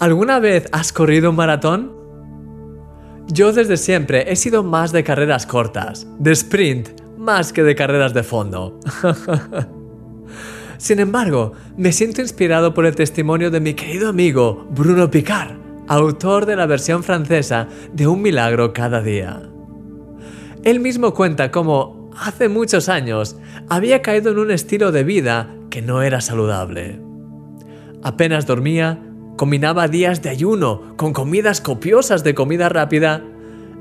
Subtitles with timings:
[0.00, 1.92] ¿Alguna vez has corrido un maratón?
[3.28, 6.88] Yo desde siempre he sido más de carreras cortas, de sprint,
[7.18, 8.80] más que de carreras de fondo.
[10.78, 16.46] Sin embargo, me siento inspirado por el testimonio de mi querido amigo Bruno Picard, autor
[16.46, 19.42] de la versión francesa de Un milagro cada día.
[20.64, 23.36] Él mismo cuenta cómo, hace muchos años,
[23.68, 26.98] había caído en un estilo de vida que no era saludable.
[28.02, 28.98] Apenas dormía,
[29.40, 33.24] combinaba días de ayuno con comidas copiosas de comida rápida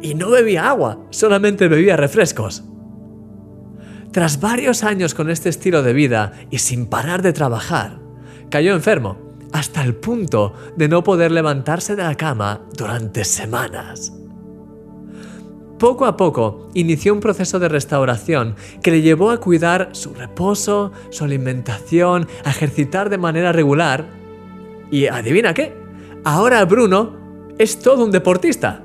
[0.00, 2.62] y no bebía agua, solamente bebía refrescos.
[4.12, 7.98] Tras varios años con este estilo de vida y sin parar de trabajar,
[8.50, 9.18] cayó enfermo
[9.52, 14.12] hasta el punto de no poder levantarse de la cama durante semanas.
[15.80, 20.92] Poco a poco inició un proceso de restauración que le llevó a cuidar su reposo,
[21.10, 24.17] su alimentación, a ejercitar de manera regular.
[24.90, 25.74] Y adivina qué,
[26.24, 27.16] ahora Bruno
[27.58, 28.82] es todo un deportista.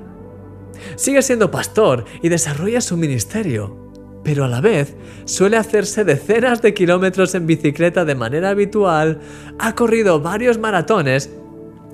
[0.96, 3.84] Sigue siendo pastor y desarrolla su ministerio,
[4.22, 9.20] pero a la vez suele hacerse decenas de kilómetros en bicicleta de manera habitual,
[9.58, 11.30] ha corrido varios maratones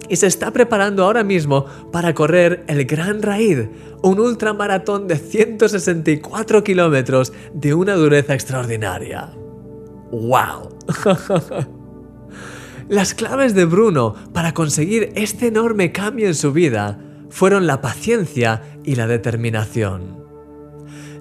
[0.08, 3.68] y se está preparando ahora mismo para correr el Gran Raid,
[4.02, 9.32] un ultramaratón de 164 kilómetros de una dureza extraordinaria.
[10.10, 10.70] ¡Wow!
[12.90, 18.62] Las claves de Bruno para conseguir este enorme cambio en su vida fueron la paciencia
[18.82, 20.24] y la determinación.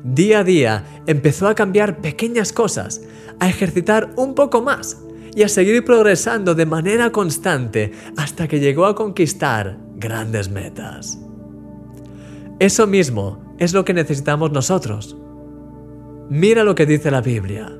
[0.03, 3.03] Día a día empezó a cambiar pequeñas cosas,
[3.39, 4.97] a ejercitar un poco más
[5.35, 11.19] y a seguir progresando de manera constante hasta que llegó a conquistar grandes metas.
[12.57, 15.15] Eso mismo es lo que necesitamos nosotros.
[16.31, 17.71] Mira lo que dice la Biblia.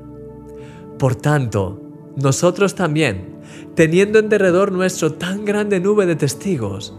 [0.96, 3.39] Por tanto, nosotros también,
[3.74, 6.94] teniendo en derredor nuestro tan grande nube de testigos,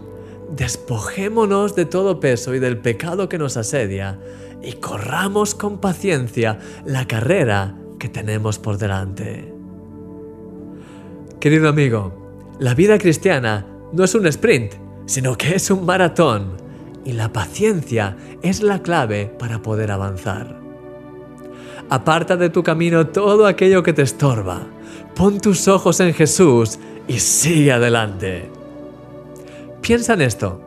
[0.54, 4.18] despojémonos de todo peso y del pecado que nos asedia
[4.62, 9.52] y corramos con paciencia la carrera que tenemos por delante.
[11.40, 14.74] Querido amigo, la vida cristiana no es un sprint,
[15.06, 16.56] sino que es un maratón
[17.04, 20.61] y la paciencia es la clave para poder avanzar.
[21.90, 24.66] Aparta de tu camino todo aquello que te estorba,
[25.14, 28.48] pon tus ojos en Jesús y sigue adelante.
[29.80, 30.60] Piensa en esto.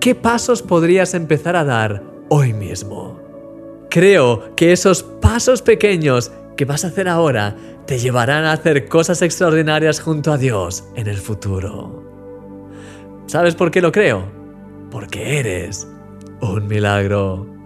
[0.00, 3.20] ¿Qué pasos podrías empezar a dar hoy mismo?
[3.90, 9.20] Creo que esos pasos pequeños que vas a hacer ahora te llevarán a hacer cosas
[9.20, 12.04] extraordinarias junto a Dios en el futuro.
[13.26, 14.24] ¿Sabes por qué lo creo?
[14.90, 15.88] Porque eres
[16.40, 17.59] un milagro.